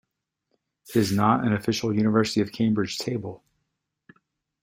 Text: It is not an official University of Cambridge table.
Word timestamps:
It 0.89 0.95
is 0.95 1.11
not 1.11 1.45
an 1.45 1.53
official 1.53 1.93
University 1.95 2.41
of 2.41 2.51
Cambridge 2.51 2.97
table. 2.97 3.43